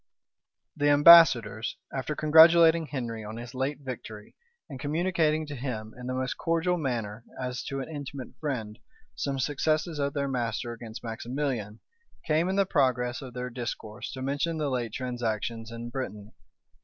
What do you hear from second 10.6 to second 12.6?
against Maximilian, came in